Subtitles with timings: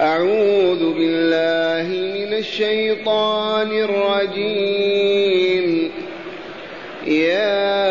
[0.00, 5.12] أعوذ بالله من الشيطان الرجيم.
[7.06, 7.82] يا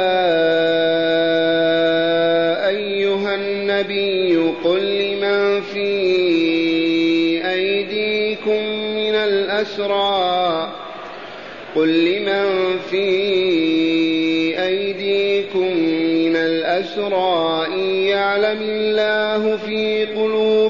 [2.67, 5.91] أيها النبي قل لمن في
[7.51, 8.63] أيديكم
[8.95, 10.71] من الأسرى؟
[11.75, 13.09] قل لمن في
[14.63, 15.77] أيديكم
[16.15, 20.50] من الأسرى؟ إن يعلم الله في قلوبكم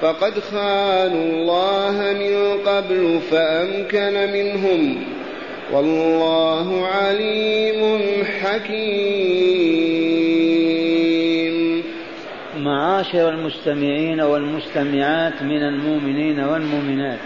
[0.00, 5.04] فقد خانوا الله من قبل فأمكن منهم.
[5.72, 7.98] والله عليم
[8.42, 9.56] حكيم.
[12.58, 17.18] معاشر المستمعين والمستمعات من المؤمنين والمؤمنات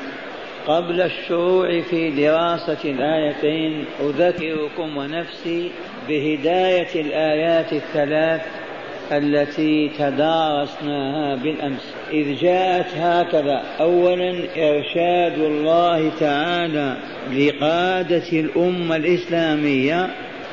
[0.66, 5.70] قبل الشروع في دراسة الآيتين أذكركم ونفسي
[6.09, 8.41] بهداية الآيات الثلاث
[9.12, 11.94] التي تدارسناها بالأمس.
[12.12, 13.62] إذ جاءت هكذا.
[13.80, 16.97] أولا إرشاد الله تعالى
[17.33, 20.06] لقادة الأمة الإسلامية.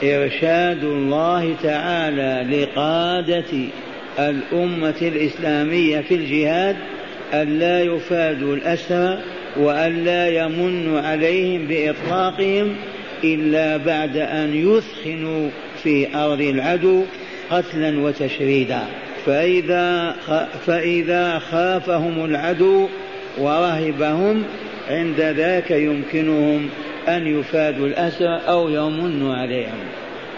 [0.03, 3.67] إرشاد الله تعالى لقادة
[4.19, 6.75] الأمة الإسلامية في الجهاد.
[7.33, 9.19] ألا يفادوا الأسرى
[9.57, 12.75] وألا يمن عليهم بإطلاقهم
[13.23, 15.49] إلا بعد أن يثخنوا
[15.83, 17.03] في أرض العدو.
[17.51, 18.81] قتلا وتشريدا.
[19.25, 20.15] فإذا
[20.65, 22.87] فإذا خافهم العدو
[23.37, 24.43] ورهبهم
[24.89, 26.69] عند ذاك يمكنهم
[27.07, 29.79] أن يفادوا الأسرى أو يمنوا عليهم.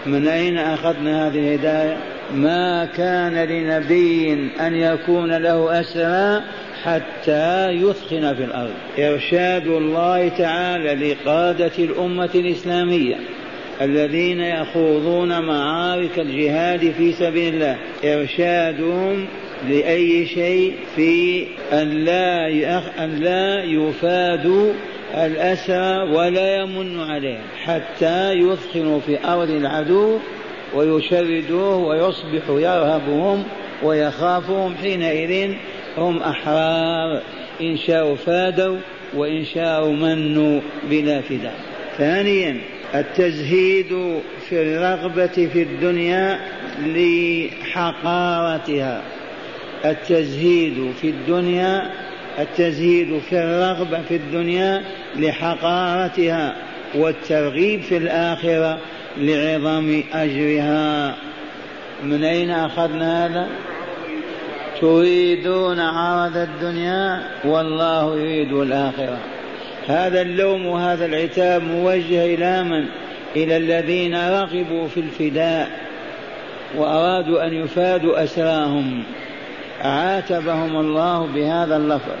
[0.06, 1.96] من أين أخذنا هذه الهداية؟
[2.34, 6.42] ما كان لنبي أن يكون له أسرى
[6.82, 8.74] حتى يثخن في الأرض.
[8.98, 13.16] إرشاد الله تعالى لقادة الأمة الإسلامية.
[13.80, 17.76] الذين يخوضون معارك الجهاد في سبيل الله.
[18.04, 19.26] إرشادهم
[19.68, 22.48] لأي شيء في أن لا
[23.04, 24.72] أن لا يفادوا
[25.14, 30.18] الأسى ولا يمن عليهم حتى يثخنوا في أرض العدو
[30.74, 33.44] ويشردوه ويصبح يرهبهم
[33.82, 34.74] ويخافهم.
[34.74, 35.54] حينئذ
[35.98, 37.22] هم أحرار.
[37.60, 38.76] إن شاءوا فادوا
[39.14, 41.69] وإن شاءوا منوا بلا فداء.
[41.98, 42.56] ثانيا
[42.94, 46.40] التزهيد في الرغبة في الدنيا
[47.66, 49.02] لحقارتها.
[49.84, 51.90] التزهيد في الدنيا
[52.38, 54.82] التزهيد في الرغبة في الدنيا
[55.16, 56.56] لحقارتها
[56.94, 58.78] والترغيب في الآخرة
[59.16, 61.16] لعظم أجرها.
[62.04, 63.48] من أين أخذنا هذا؟
[64.80, 69.18] تريدون عرض الدنيا والله يريد الآخرة.
[69.90, 72.86] هذا اللوم وهذا العتاب موجه إلى من؟
[73.36, 75.70] إلى الذين رغبوا في الفداء
[76.76, 79.02] وأرادوا أن يفادوا أسراهم.
[79.80, 82.12] عاتبهم الله بهذا اللفظ.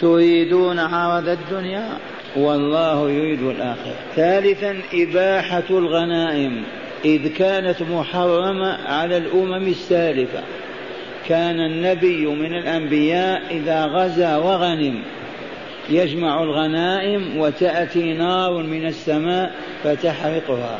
[0.00, 1.88] تريدون عرض الدنيا؟
[2.36, 3.94] والله يريد الآخرة.
[4.16, 6.62] ثالثا إباحة الغنائم.
[7.04, 10.40] إذ كانت محرمة على الأمم السالفة.
[11.28, 15.02] كان النبي من الأنبياء إذا غزا وغنم.
[15.90, 19.52] يجمع الغنائم وتأتي نار من السماء
[19.84, 20.78] فتحرقها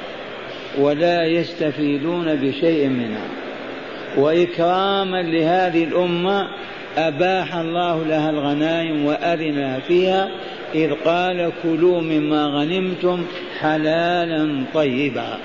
[0.79, 3.27] ولا يستفيدون بشيء منها.
[4.17, 6.49] وإكراما لهذه الأمة
[6.97, 10.29] أباح الله لها الغنائم وأذن فيها
[10.75, 13.25] إذ قال كلوا مما غنمتم
[13.61, 15.39] حلالا طيبا.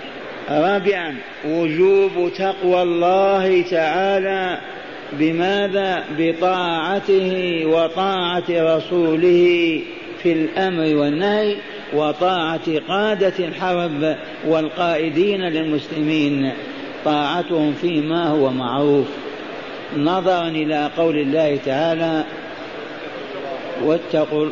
[0.50, 1.16] رابعا
[1.48, 4.60] وجوب تقوى الله تعالى
[5.14, 9.82] بماذا بطاعته وطاعة رسوله
[10.24, 11.56] في الأمر والنهي
[11.94, 14.16] وطاعة قادة الحرب
[14.48, 16.52] والقائدين للمسلمين؟
[17.06, 19.08] طاعتهم فيما هو معروف.
[19.98, 22.24] نظرا إلى قول الله تعالى
[23.84, 24.50] واتقوا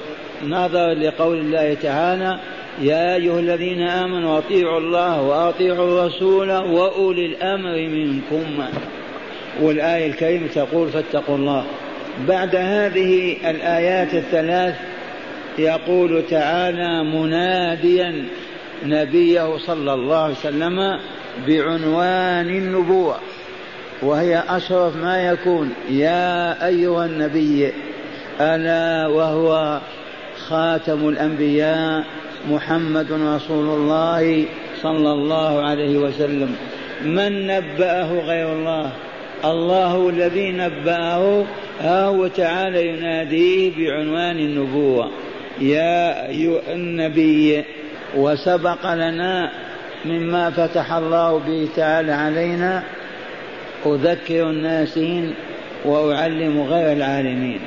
[0.47, 2.39] نظرا لقول الله تعالى
[2.81, 8.63] يا أيها الذين آمنوا أطيعوا الله وأطيعوا الرسول وأولي الأمر منكم.
[9.61, 11.65] والآية الكريمة تقول فاتقوا الله.
[12.27, 14.75] بعد هذه الآيات الثلاث
[15.59, 18.25] يقول تعالى مناديا
[18.85, 20.99] نبيه صلى الله عليه وسلم
[21.47, 23.15] بعنوان النبوة
[24.01, 25.73] وهي أشرف ما يكون.
[25.89, 27.71] يا أيها النبي
[28.41, 29.79] ألا وهو
[30.47, 32.03] خاتم الأنبياء
[32.49, 34.45] محمد رسول الله
[34.81, 36.55] صلى الله عليه وسلم.
[37.05, 38.91] من نبأه غير الله؟
[39.43, 41.45] الله الذي نبأه
[41.81, 45.11] ها هو تعالى يناديه بعنوان النبوة.
[45.61, 47.63] يا أيها النبي
[48.17, 49.51] وسبق لنا
[50.05, 52.83] مما فتح الله به تعالى علينا
[53.85, 55.33] أذكر الناسين
[55.85, 57.59] وأعلم غير العالمين.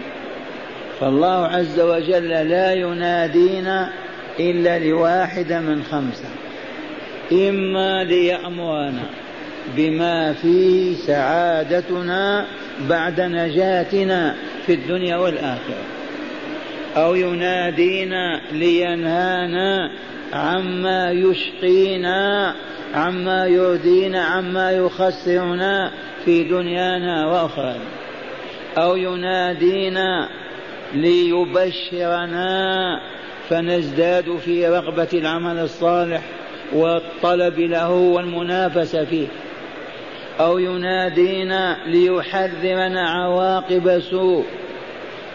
[1.00, 3.92] فالله عز وجل لا ينادينا
[4.40, 6.28] إلا لواحدة من خمسة.
[7.32, 9.06] إما ليأمرنا.
[9.76, 12.46] بما فيه سعادتنا
[12.88, 14.34] بعد نجاتنا
[14.66, 15.82] في الدنيا والآخرة.
[16.96, 19.90] أو ينادينا لينهانا
[20.32, 22.54] عما يشقينا
[22.94, 25.92] عما يردينا عما يخسرنا
[26.24, 27.84] في دنيانا وأخرانا.
[28.78, 30.28] أو ينادينا
[30.94, 32.60] ليبشرنا
[33.48, 36.22] فنزداد في رغبة العمل الصالح
[36.72, 39.26] والطلب له والمنافسة فيه.
[40.40, 44.44] أو ينادينا ليحذرنا عواقب سوء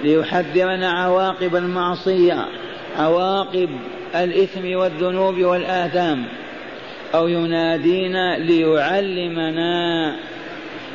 [0.04, 2.46] ليحذرنا عواقب المعصية
[2.98, 3.70] عواقب
[4.16, 6.26] الإثم والذنوب والآثام
[7.16, 10.16] أو ينادينا ليعلمنا.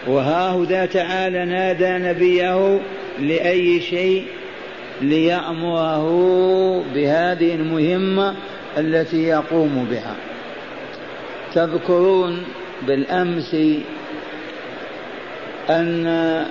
[0.07, 2.81] وها هدى تعالى نادى نبيه
[3.21, 4.25] لأي شيء
[5.01, 6.09] ليأمره
[6.95, 8.35] بهذه المهمة
[8.79, 10.17] التي يقوم بها.
[11.55, 12.43] تذكرون
[12.87, 13.57] بالأمس
[15.71, 16.45] أن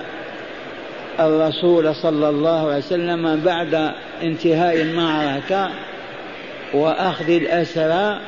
[1.19, 3.91] الرسول صلى الله عليه وسلم بعد
[4.23, 5.69] انتهاء المعركة
[6.73, 8.19] وأخذ الأسرى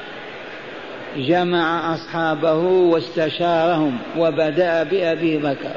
[1.18, 5.76] جمع أصحابه واستشارهم وبدأ بأبي بكر.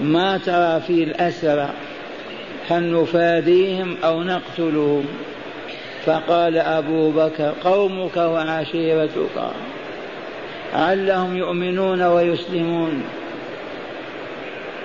[0.00, 1.70] ما ترى في الأسرى
[2.70, 5.04] هل نفاديهم أو نقتلهم؟
[6.06, 9.50] فقال أبو بكر قومك وعشيرتك
[10.74, 13.02] علهم يؤمنون ويسلمون.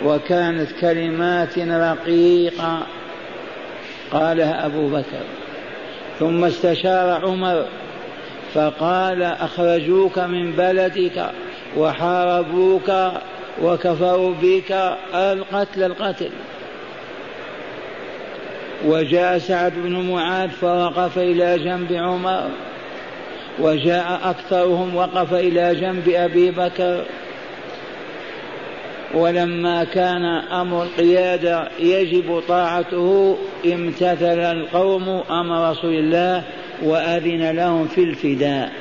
[0.06, 2.80] وكانت كلمات رقيقة.
[4.12, 5.24] قالها أبو بكر.
[6.20, 7.66] ثم استشار عمر
[8.54, 11.26] فقال أخرجوك من بلدك
[11.78, 12.92] وحاربوك
[13.62, 16.30] وكفروا بك القتل القتل.
[18.86, 22.50] وجاء سعد بن معاذ فوقف إلى جنب عمر.
[23.60, 27.06] وجاء أكثرهم وقف إلى جنب أبي بكر.
[29.14, 36.44] ولما كان أمر القيادة يجب طاعته امتثل القوم أمر رسول الله
[36.84, 38.72] وأذن لهم في الفداء.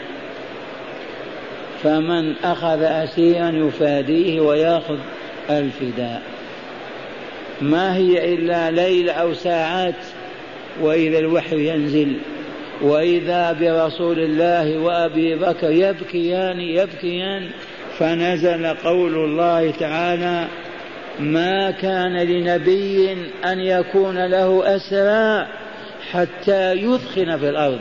[1.82, 4.98] فمن أخذ أسيرا يفاديه ويأخذ
[5.50, 6.22] الفداء.
[7.60, 9.94] ما هي إلا ليلة أو ساعات
[10.80, 12.16] وإذا الوحي ينزل
[12.82, 17.50] وإذا برسول الله وأبي بكر يبكيان يبكيان
[17.98, 20.46] فنزل قول الله تعالى
[21.20, 23.12] ما كان لنبي
[23.44, 25.46] أن يكون له أسرى
[26.12, 27.80] حتى يثخن في الأرض.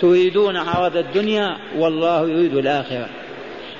[0.00, 3.08] تريدون عرض الدنيا والله يريد الآخرة.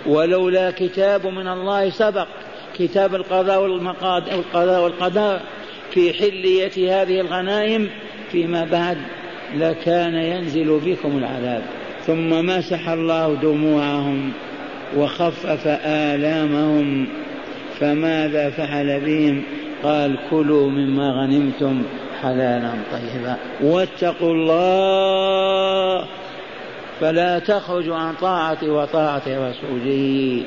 [0.06, 2.26] ولولا كتاب من الله سبق
[2.78, 3.62] كتاب القضاء
[4.82, 5.40] والقدر
[5.90, 7.90] في حلية هذه الغنائم
[8.32, 8.98] فيما بعد
[9.54, 11.62] لكان ينزل بكم العذاب.
[12.06, 14.32] ثم مسح الله دموعهم.
[14.96, 17.06] وخفف آلامهم
[17.80, 19.42] فماذا فعل بهم؟
[19.82, 21.82] قال كلوا مما غنمتم
[22.22, 23.36] حلالا طيبا.
[23.62, 26.06] واتقوا الله
[27.00, 30.42] فلا تخرجوا عن طاعة وطاعة رسوله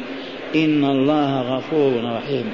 [0.55, 2.49] إن الله غفور رحيم.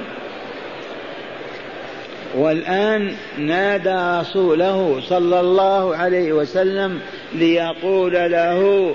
[2.36, 7.00] والآن نادى رسوله صلى الله عليه وسلم
[7.34, 8.94] ليقول له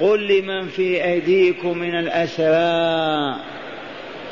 [0.00, 3.36] قل لمن في أيديكم من الأسرى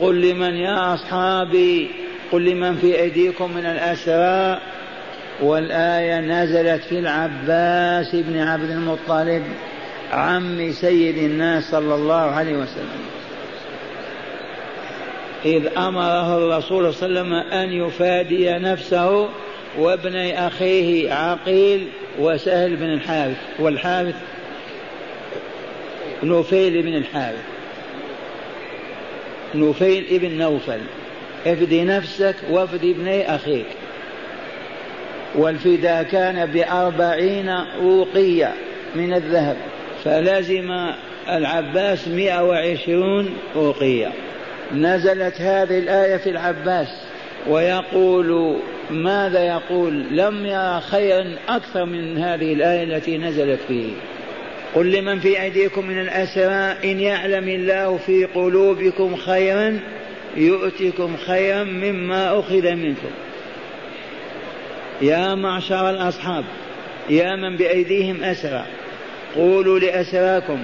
[0.01, 1.91] قل لمن يا أصحابي
[2.33, 4.61] قل لمن في أيديكم من الأسرى
[5.43, 9.43] والآية نزلت في العباس بن عبد المطلب
[10.13, 13.03] عم سيد الناس صلى الله عليه وسلم.
[15.45, 19.29] إذ أمره الرسول صلى الله عليه وسلم أن يفادي نفسه
[19.79, 21.89] وابن أخيه عقيل
[22.19, 24.15] وسهل بن الحارث والحارث
[26.23, 27.45] نوفيل بن الحارث.
[29.55, 30.81] نوفيل ابن نوفل.
[31.47, 33.67] افدي نفسك وافدي ابني أخيك.
[35.35, 38.55] والفداء كان بأربعين أوقية
[38.95, 39.57] من الذهب
[40.05, 40.91] فلزم
[41.29, 44.13] العباس مئة وعشرون أوقية.
[44.75, 46.89] نزلت هذه الآية في العباس
[47.49, 48.57] ويقول
[48.91, 53.93] ماذا يقول؟ لم يرى خيرا أكثر من هذه الآية التي نزلت فيه.
[54.75, 59.79] قل لمن في أيديكم من الأسرى إن يعلم الله في قلوبكم خيرا
[60.37, 63.11] يؤتكم خيرا مما أخذ منكم.
[65.03, 66.45] يا معشر الأصحاب
[67.11, 68.65] يا من بأيديهم أسرى
[69.37, 70.59] قولوا لأسراكم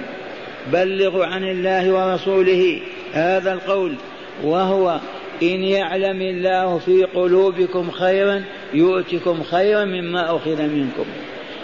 [0.73, 2.79] بلغوا عن الله ورسوله
[3.13, 3.95] هذا القول
[4.43, 4.99] وهو
[5.43, 11.05] إن يعلم الله في قلوبكم خيرا يؤتكم خيرا مما أخذ منكم.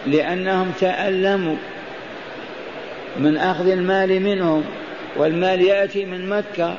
[0.08, 1.56] لأنهم تألموا
[3.19, 4.63] من أخذ المال منهم
[5.17, 6.77] والمال يأتي من مكة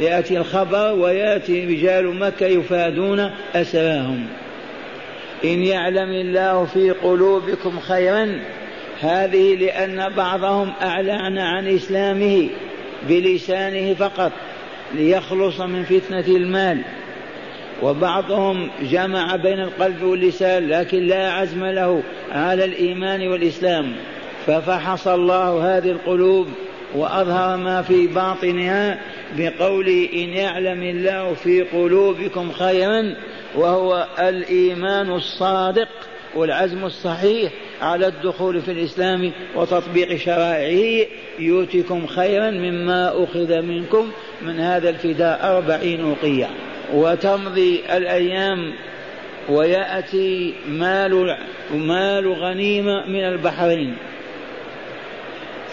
[0.00, 4.26] يأتي الخبر ويأتي رجال مكة يفادون أسراهم
[5.44, 8.40] إن يعلم الله في قلوبكم خيرا
[9.00, 12.48] هذه لأن بعضهم أعلن عن إسلامه
[13.08, 14.32] بلسانه فقط
[14.94, 16.82] ليخلص من فتنة المال.
[17.82, 22.02] وبعضهم جمع بين القلب واللسان لكن لا عزم له
[22.32, 23.92] على الإيمان والإسلام.
[24.46, 26.48] ففحص الله هذه القلوب
[26.94, 29.00] وأظهر ما في باطنها
[29.38, 33.16] بقوله إن يعلم الله في قلوبكم خيرا
[33.54, 35.88] وهو الإيمان الصادق
[36.34, 41.06] والعزم الصحيح على الدخول في الإسلام وتطبيق شرائعه.
[41.38, 44.10] يؤتكم خيرا مما أخذ منكم
[44.42, 46.50] من هذا الفداء أربعين أوقية
[46.94, 48.72] وتمضي الأيام
[49.48, 51.36] ويأتي مال
[51.74, 53.96] مال غنيمة من البحرين.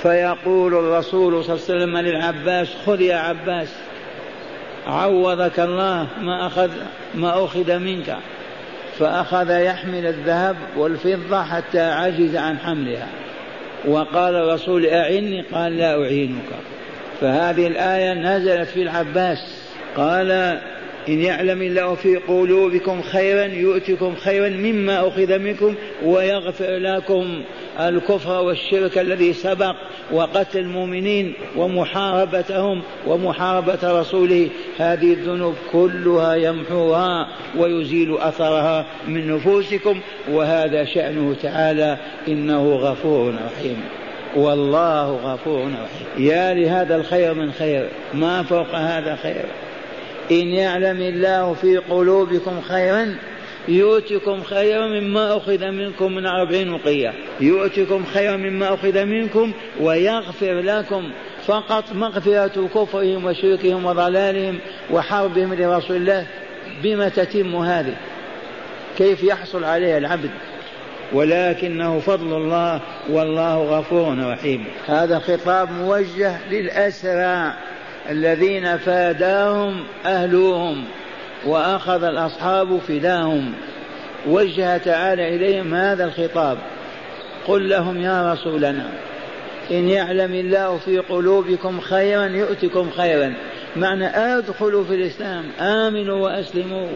[0.02, 3.70] فيقول الرسول صلى الله عليه وسلم للعباس خذ يا عباس
[4.88, 6.70] عوضك الله ما أخذ
[7.16, 8.18] ما أخذ منك.
[9.00, 13.08] فأخذ يحمل الذهب والفضة حتى عجز عن حملها.
[13.88, 16.50] وقال الرسول أعني؟ قال لا أعينك.
[17.22, 19.38] فهذه الآية نزلت في العباس.
[19.98, 20.32] قال
[21.10, 27.44] إن يعلم الله في قلوبكم خيرا يؤتكم خيرا مما أخذ منكم ويغفر لكم
[27.80, 29.76] الكفر والشرك الذي سبق
[30.12, 40.00] وقتل المؤمنين ومحاربتهم ومحاربة رسوله هذه الذنوب كلها يمحوها ويزيل أثرها من نفوسكم
[40.32, 41.98] وهذا شأنه تعالى
[42.28, 43.84] إنه غفور رحيم.
[44.36, 46.28] والله غفور رحيم.
[46.28, 49.46] يا لهذا الخير من خير ما فوق هذا خير.
[50.32, 53.16] إن يعلم الله في قلوبكم خيرا
[53.68, 61.12] يؤتكم خيرا مما أخذ منكم من أربعين وقية يؤتكم خيرا مما أخذ منكم ويغفر لكم
[61.46, 64.60] فقط مغفرة كفرهم وشركهم وضلالهم
[64.92, 66.28] وحربهم لرسول الله
[66.84, 67.96] بما تتم هذه.
[68.98, 70.30] كيف يحصل عليها العبد؟
[71.14, 74.66] ولكنه فضل الله والله غفور رحيم.
[74.88, 77.54] هذا خطاب موجه للأسرى
[78.10, 80.86] الذين فاداهم أهلوهم
[81.46, 83.54] وأخذ الأصحاب فداهم.
[84.28, 86.58] وجه تعالى إليهم هذا الخطاب.
[87.48, 88.86] قل لهم يا رسولنا
[89.72, 93.34] إن يعلم الله في قلوبكم خيرا يؤتكم خيرا.
[93.76, 96.88] معنى أدخلوا في الإسلام آمنوا وأسلموا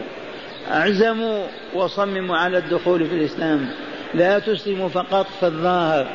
[0.72, 3.68] أعزموا وصمموا على الدخول في الإسلام.
[4.14, 6.06] لا تسلموا فقط في الظاهر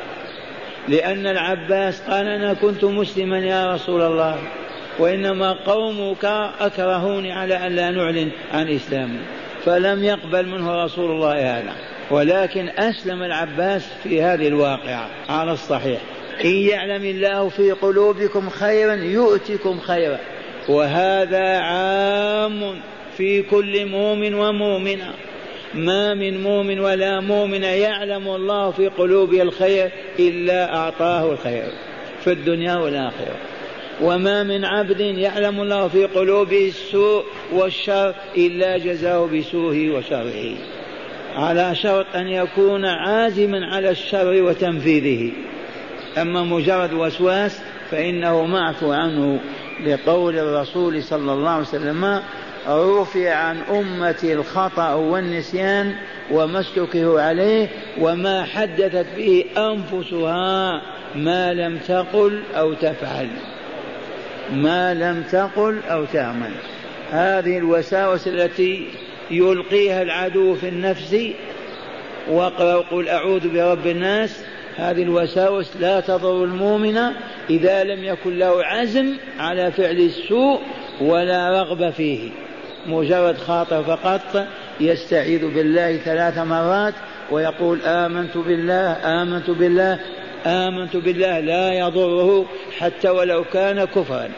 [0.88, 4.38] لأن العباس قال أنا كنت مسلما يا رسول الله.
[4.98, 6.24] وإنما قومك
[6.60, 9.18] أكرهوني على أن لا نعلن عن إسلامي
[9.64, 11.72] فلم يقبل منه رسول الله هذا.
[12.10, 16.00] ولكن أسلم العباس في هذه الواقعة على الصحيح.
[16.44, 20.18] إن يعلم الله في قلوبكم خيرا يؤتكم خيرا.
[20.68, 22.80] وهذا عام
[23.16, 25.12] في كل مؤمن ومؤمنة.
[25.74, 31.64] ما من مؤمن ولا مؤمن يعلم الله في قلوبه الخير إلا أعطاه الخير
[32.24, 33.51] في الدنيا والآخرة.
[34.02, 40.56] وما من عبد يعلم الله في قلوبه السوء والشر إلا جزاه بسوءه وشره.
[41.34, 45.32] على شرط أن يكون عازما على الشر وتنفيذه.
[46.18, 49.40] أما مجرد وسواس فإنه معفو عنه
[49.86, 52.22] لقول الرسول صلى الله عليه وسلم
[52.68, 55.94] رفع عن أمتي الخطأ والنسيان
[56.30, 56.64] وما
[57.20, 57.68] عليه
[58.00, 60.82] وما حدثت به أنفسها
[61.14, 63.28] ما لم تقل أو تفعل.
[64.52, 66.50] ما لم تقل أو تعمل.
[67.10, 68.88] هذه الوساوس التي
[69.30, 71.16] يلقيها العدو في النفس
[72.30, 74.44] واقرأ قل أعوذ برب الناس
[74.76, 76.98] هذه الوساوس لا تضر المؤمن
[77.50, 80.60] إذا لم يكن له عزم على فعل السوء
[81.00, 82.30] ولا رغبة فيه.
[82.86, 84.46] مجرد خاطر فقط
[84.80, 86.94] يستعيذ بالله ثلاث مرات
[87.30, 88.92] ويقول آمنت بالله
[89.22, 89.98] آمنت بالله
[90.46, 92.46] آمنت بالله لا يضره
[92.78, 94.28] حتى ولو كان كفرا.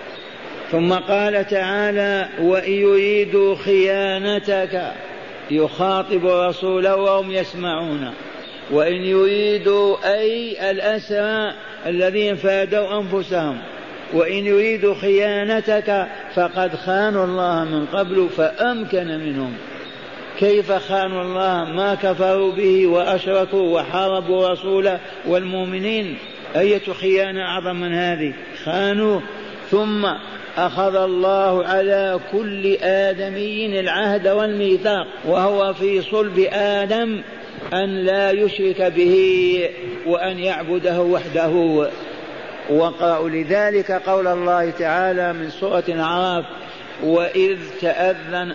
[0.70, 4.92] ثم قال تعالى وإن يريدوا خيانتك
[5.50, 8.10] يخاطب رسوله وهم يسمعون.
[8.70, 11.52] وإن يريدوا أي الأسرى
[11.86, 13.58] الذين فادوا أنفسهم
[14.12, 19.54] وإن يريدوا خيانتك فقد خانوا الله من قبل فأمكن منهم.
[20.38, 26.18] كيف خانوا الله ما كفروا به وأشركوا وحاربوا رسوله والمؤمنين؟
[26.56, 28.32] أية خيانة أعظم من هذه؟
[28.64, 29.20] خانوا
[29.70, 30.06] ثم
[30.56, 37.22] أخذ الله على كل آدمي العهد والميثاق وهو في صلب آدم
[37.72, 39.68] أن لا يشرك به
[40.06, 41.86] وأن يعبده وحده.
[42.70, 46.44] وقرأوا لذلك قول الله تعالى من سورة الأعراف
[47.02, 48.54] وإذ تأذن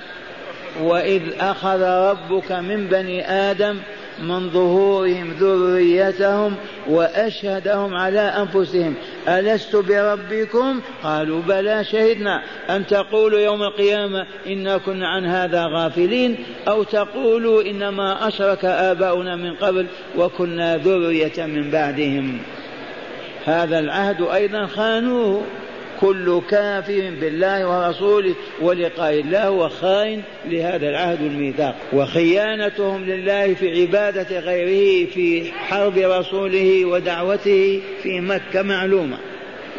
[0.81, 3.77] وإذ أخذ ربك من بني آدم
[4.21, 6.55] من ظهورهم ذريتهم
[6.87, 8.93] وأشهدهم على أنفسهم.
[9.27, 12.41] ألست بربكم؟ قالوا بلى شهدنا.
[12.69, 16.35] أن تقولوا يوم القيامة إنا كنا عن هذا غافلين
[16.67, 19.85] أو تقولوا إنما أشرك آباؤنا من قبل
[20.17, 22.39] وكنا ذرية من بعدهم.
[23.45, 25.43] هذا العهد أيضا خانوه.
[26.01, 34.39] كل كافر بالله ورسوله ولقاء الله هو خائن لهذا العهد الميثاق وخيانتهم لله في عبادة
[34.39, 39.17] غيره في حرب رسوله ودعوته في مكة معلومة.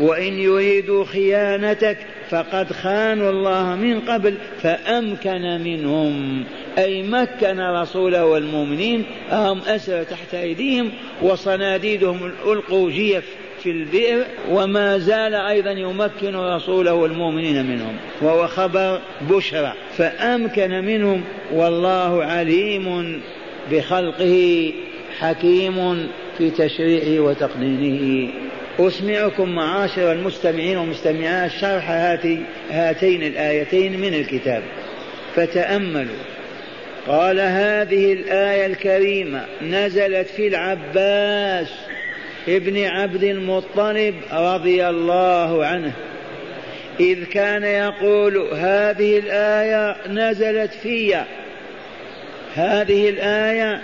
[0.00, 1.98] وإن يريدوا خيانتك
[2.30, 6.44] فقد خانوا الله من قبل فأمكن منهم.
[6.78, 10.90] أي مكن رسوله والمؤمنين هم أسر تحت أيديهم
[11.22, 13.24] وصناديدهم ألقوا جيف.
[13.62, 19.00] في البئر وما زال أيضا يمكن رسوله والمؤمنين منهم وهو خبر
[19.30, 19.72] بشرى.
[19.96, 23.20] فأمكن منهم والله عليم
[23.70, 24.72] بخلقه
[25.18, 28.32] حكيم في تشريعه وتقنينه
[28.78, 31.90] أسمعكم معاشر المستمعين والمستمعات شرح
[32.70, 34.62] هاتين الآيتين من الكتاب.
[35.34, 36.16] فتأملوا.
[37.08, 41.68] قال هذه الآية الكريمة نزلت في العباس
[42.48, 45.92] ابن عبد المطلب رضي الله عنه
[47.00, 51.16] إذ كان يقول هذه الآية نزلت في
[52.54, 53.80] هذه الآية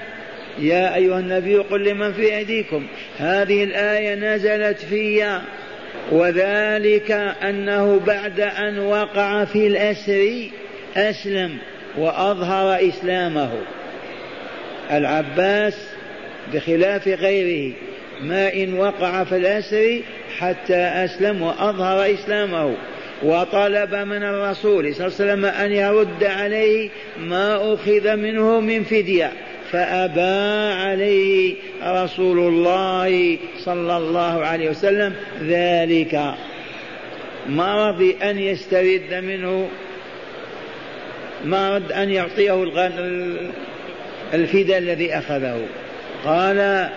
[0.59, 2.87] يا أيها النبي قل لمن في أيديكم
[3.19, 5.41] هذه الآية نزلت في
[6.13, 7.11] وذلك
[7.43, 10.49] أنه بعد أن وقع في الأسر
[10.97, 11.59] أسلم
[11.99, 13.51] وأظهر إسلامه.
[14.91, 15.89] العباس
[16.55, 17.75] بخلاف غيره
[18.23, 20.01] ما إن وقع في الأسر
[20.39, 22.75] حتى أسلم وأظهر إسلامه.
[23.23, 26.89] وطلب من الرسول صلى الله عليه وسلم أن يرد عليه
[27.21, 29.33] ما أخذ منه من فدية.
[29.73, 36.35] فأبى عليه رسول الله صلى الله عليه وسلم ذلك.
[37.49, 39.69] ما رضي أن يسترد منه؟
[41.45, 42.65] ما رد أن يعطيه
[44.35, 45.61] الفداء الذي أخذه.
[46.25, 46.89] قال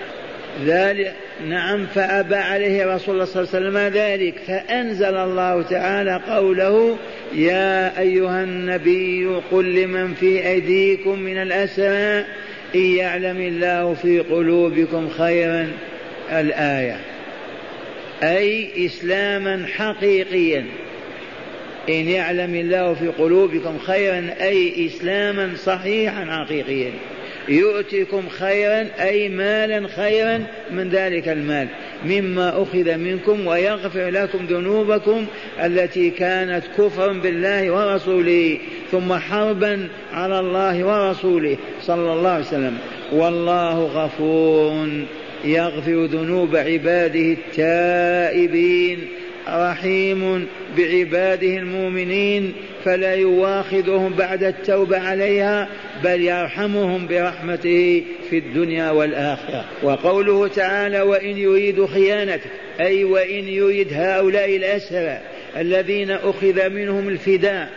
[0.66, 1.14] ذلك
[1.48, 4.36] نعم فأبى عليه رسول الله صلى الله عليه وسلم ذلك.
[4.48, 6.98] فأنزل الله تعالى قوله
[7.34, 12.26] يا أيها النبي قل لمن في أيديكم من الأسرى
[12.76, 15.68] إن يعلم الله في قلوبكم خيرا.
[16.32, 17.00] الآية.
[18.24, 20.66] أي إسلاما حقيقيا.
[21.90, 26.92] إن يعلم الله في قلوبكم خيرا أي إسلاما صحيحا حقيقيا.
[27.50, 31.68] يؤتكم خيرا أي مالا خيرا من ذلك المال.
[32.06, 35.26] مما أخذ منكم ويغفر لكم ذنوبكم
[35.64, 38.58] التي كانت كفرا بالله ورسوله
[38.92, 41.58] ثم حربا على الله ورسوله.
[41.82, 42.78] صلى الله عليه وسلم.
[43.12, 44.88] والله غفور
[45.46, 49.00] يغفر ذنوب عباده التائبين
[49.48, 52.54] رحيم بعباده المؤمنين
[52.86, 55.68] فلا يواخذهم بعد التوبة عليها
[56.04, 59.66] بل يرحمهم برحمته في الدنيا والآخرة.
[59.84, 65.20] وقوله تعالى وإن يريد خيانتك أي وإن يريد هؤلاء الأسرى
[65.58, 67.70] الذين أخذ منهم الفداء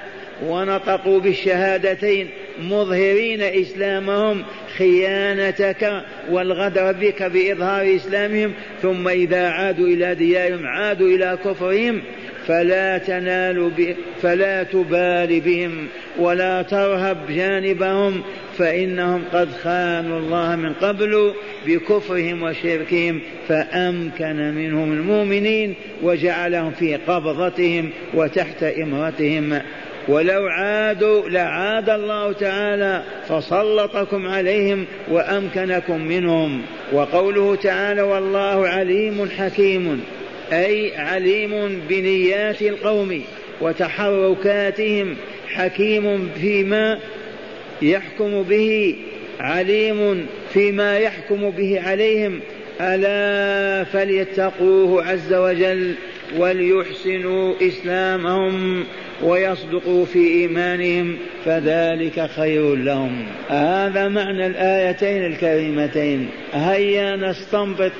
[0.46, 2.28] ونطقوا بالشهادتين
[2.60, 4.44] مظهرين إسلامهم
[4.78, 12.02] خيانتك والغدر بك بإظهار إسلامهم ثم إذا عادوا إلى ديارهم عادوا إلى كفرهم
[12.46, 13.96] فلا تنال ب...
[14.22, 15.86] فلا تبال بهم
[16.18, 18.22] ولا ترهب جانبهم
[18.58, 21.34] فإنهم قد خانوا الله من قبل
[21.66, 29.58] بكفرهم وشركهم فأمكن منهم المؤمنين وجعلهم في قبضتهم وتحت إمرتهم.
[30.08, 36.62] ولو عادوا لعاد الله تعالى فسلطكم عليهم وأمكنكم منهم.
[36.92, 40.02] وقوله تعالى والله عليم حكيم
[40.52, 43.22] أي عليم بنيات القوم
[43.60, 45.16] وتحركاتهم
[45.48, 46.98] حكيم فيما
[47.82, 48.96] يحكم به
[49.40, 52.40] عليم فيما يحكم به عليهم.
[52.80, 55.94] ألا فليتقوه عز وجل
[56.36, 58.84] وليحسنوا إسلامهم
[59.22, 63.26] ويصدقوا في إيمانهم فذلك خير لهم.
[63.48, 66.28] هذا معنى الآيتين الكريمتين.
[66.52, 67.92] هيا نستنبط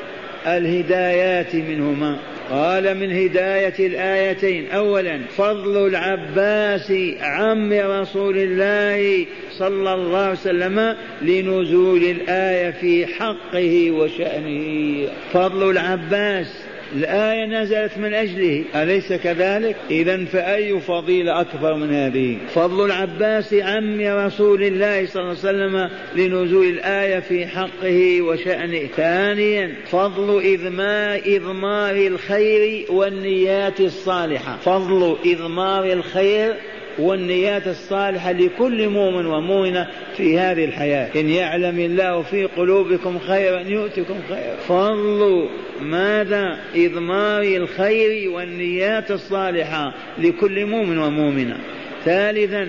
[0.46, 2.18] الهدايات منهما.
[2.50, 4.70] قال من هداية الآيتين.
[4.70, 15.08] أولا فضل العباس عم رسول الله صلى الله عليه وسلم لنزول الآية في حقه وشأنه.
[15.32, 16.61] فضل العباس
[16.96, 18.64] الآية نزلت من أجله.
[18.74, 25.36] أليس كذلك؟ إذا فأي فضيلة أكبر من هذه؟ فضل العباس عم رسول الله صلى الله
[25.44, 28.86] عليه وسلم لنزول الآية في حقه وشأنه.
[28.96, 34.56] ثانيا فضل إضمار إضمار الخير والنيات الصالحة.
[34.56, 36.54] فضل إضمار الخير
[36.98, 41.20] والنيات الصالحة لكل مؤمن ومؤمنة في هذه الحياة.
[41.20, 44.56] إن يعلم الله في قلوبكم خيرا يؤتكم خيرا.
[44.68, 45.48] فضل
[45.82, 51.56] ماذا إضمار الخير والنيات الصالحة لكل مؤمن ومؤمنة.
[52.04, 52.68] ثالثا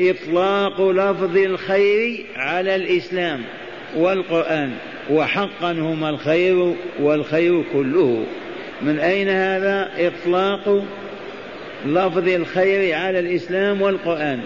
[0.00, 3.40] إطلاق لفظ الخير على الإسلام
[3.96, 4.70] والقرآن.
[5.10, 8.24] وحقا هما الخير والخير كله.
[8.82, 10.84] من أين هذا إطلاق؟
[11.86, 14.40] لفظ الخير على الإسلام والقرآن.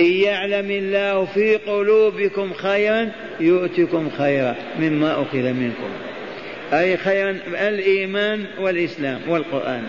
[0.00, 5.90] إن يعلم الله في قلوبكم خيرا يؤتكم خيرا مما أخذ منكم.
[6.72, 9.82] أي خيرا الإيمان والإسلام والقرآن.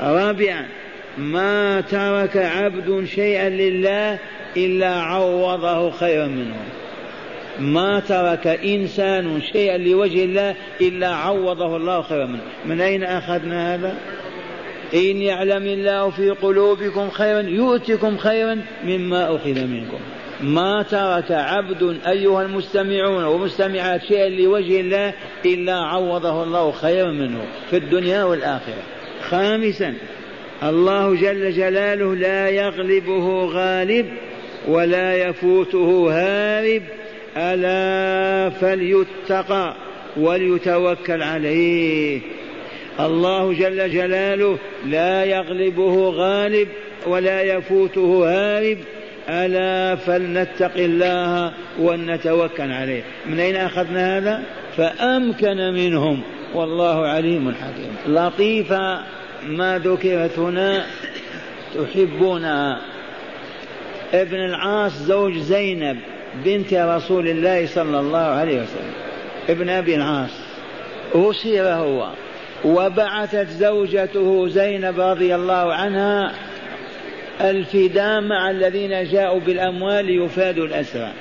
[0.00, 0.66] رابعا
[1.18, 4.18] ما ترك عبد شيئا لله
[4.56, 6.56] إلا عوضه خيرا منه.
[7.58, 12.42] ما ترك إنسان شيئا لوجه الله إلا عوضه الله خيرا منه.
[12.66, 13.96] من أين أخذنا هذا؟
[14.94, 19.98] إن يعلم الله في قلوبكم خيرا يؤتكم خيرا مما أخذ منكم.
[20.40, 25.14] ما ترك عبد أيها المستمعون والمستمعات شيئا لوجه الله
[25.46, 28.82] إلا عوضه الله خيرا منه في الدنيا والآخرة.
[29.28, 29.94] خامسا
[30.62, 34.06] الله جل جلاله لا يغلبه غالب
[34.68, 36.82] ولا يفوته هارب.
[37.36, 39.74] ألا فليتقى
[40.16, 42.20] وليتوكل عليه.
[43.00, 46.68] الله جل جلاله لا يغلبه غالب
[47.06, 48.78] ولا يفوته هارب.
[49.28, 53.02] ألا فلنتق الله ولنتوكل عليه.
[53.26, 54.42] من أين أخذنا هذا؟
[54.76, 56.22] فأمكن منهم.
[56.54, 58.16] والله عليم حكيم.
[58.16, 59.00] لطيفة
[59.46, 60.86] ما ذكرت هنا.
[61.74, 62.80] تحبونها
[64.14, 65.98] ابن العاص زوج زينب
[66.44, 68.92] بنت رسول الله صلى الله عليه وسلم.
[69.48, 70.40] ابن أبي العاص.
[71.14, 72.08] أسير هو.
[72.64, 76.32] وبعثت زوجته زينب رضي الله عنها
[77.40, 81.12] الفداء مع الذين جاءوا بالأموال ليفادوا الأسرى.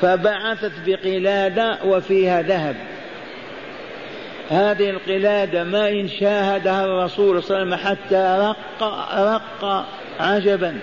[0.00, 2.76] فبعثت بقلادة وفيها ذهب.
[4.50, 8.82] هذه القلادة ما إن شاهدها الرسول صلى الله عليه وسلم حتى رق
[9.18, 9.86] رق
[10.20, 10.76] عجبا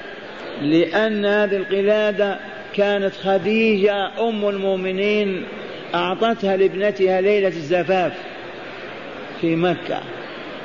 [0.61, 2.39] لأن هذه القلادة
[2.73, 5.43] كانت خديجة أم المؤمنين
[5.95, 8.13] أعطتها لابنتها ليلة الزفاف.
[9.43, 9.99] في مكة.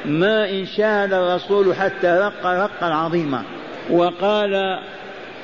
[0.04, 3.42] ما إن شاهد الرسول حتى رق رقا عظيما.
[3.90, 4.80] وقال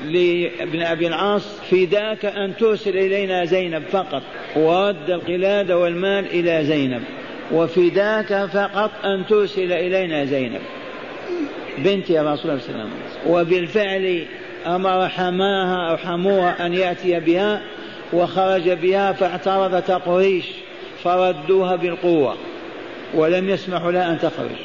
[0.04, 4.22] لابن أبي العاص فداك أن ترسل إلينا زينب فقط
[4.56, 7.02] ورد القلادة والمال إلى زينب.
[7.52, 10.60] وفداك فقط أن ترسل إلينا زينب.
[11.78, 12.90] بنت رسول الله صلى الله عليه وسلم.
[13.26, 14.26] وبالفعل
[14.66, 17.62] أمر حماها أو حموها أن يأتي بها
[18.12, 20.44] وخرج بها فاعترضت قريش
[21.04, 22.36] فردوها بالقوة.
[23.14, 24.56] ولم يسمحوا لها أن تخرج.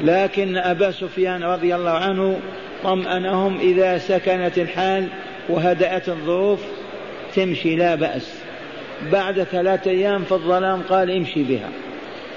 [0.00, 2.40] لكن أبا سفيان رضي الله عنه
[2.84, 5.06] طمأنهم إذا سكنت الحال
[5.48, 6.60] وهدأت الظروف
[7.34, 8.34] تمشي لا بأس.
[9.12, 11.68] بعد ثلاثة أيام في الظلام قال امشي بها.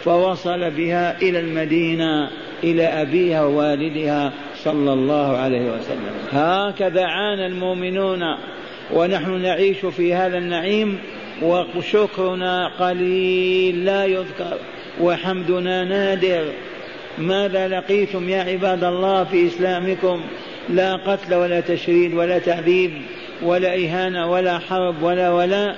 [0.04, 2.30] فوصل بها إلى المدينة
[2.64, 4.32] إلى أبيها ووالدها
[4.64, 6.14] صلى الله عليه وسلم.
[6.32, 8.20] هكذا عانى المؤمنون
[8.94, 11.00] ونحن نعيش في هذا النعيم
[11.42, 14.58] وشكرنا قليل لا يذكر.
[15.00, 16.54] وحمدنا نادر.
[17.18, 20.22] ماذا لقيتم يا عباد الله في إسلامكم؟
[20.70, 22.92] لا قتل ولا تشريد ولا تعذيب
[23.44, 25.76] ولا إهانة ولا حرب ولا ولا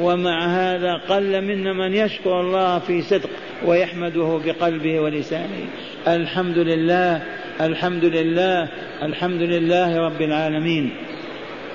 [0.00, 3.30] ومع هذا قل منا من يشكر الله في صدق
[3.66, 5.66] ويحمده بقلبه ولسانه.
[6.08, 7.22] الحمد لله
[7.60, 8.68] الحمد لله
[9.02, 10.90] الحمد لله رب العالمين.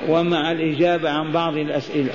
[0.09, 2.13] ومع الإجابة عن بعض الأسئلة.